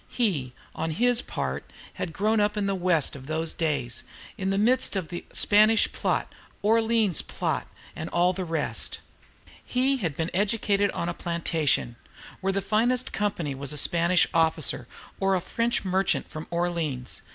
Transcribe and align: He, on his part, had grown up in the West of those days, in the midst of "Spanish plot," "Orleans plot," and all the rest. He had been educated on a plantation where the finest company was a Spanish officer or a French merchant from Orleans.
He, 0.09 0.53
on 0.73 0.89
his 0.97 1.21
part, 1.21 1.71
had 1.93 2.11
grown 2.11 2.39
up 2.39 2.57
in 2.57 2.65
the 2.65 2.73
West 2.73 3.15
of 3.15 3.27
those 3.27 3.53
days, 3.53 4.03
in 4.35 4.49
the 4.49 4.57
midst 4.57 4.95
of 4.95 5.13
"Spanish 5.31 5.91
plot," 5.93 6.33
"Orleans 6.63 7.21
plot," 7.21 7.67
and 7.95 8.09
all 8.09 8.33
the 8.33 8.43
rest. 8.43 8.97
He 9.63 9.97
had 9.97 10.17
been 10.17 10.31
educated 10.33 10.89
on 10.89 11.07
a 11.07 11.13
plantation 11.13 11.97
where 12.39 12.51
the 12.51 12.63
finest 12.63 13.13
company 13.13 13.53
was 13.53 13.73
a 13.73 13.77
Spanish 13.77 14.25
officer 14.33 14.87
or 15.19 15.35
a 15.35 15.39
French 15.39 15.85
merchant 15.85 16.27
from 16.27 16.47
Orleans. 16.49 17.21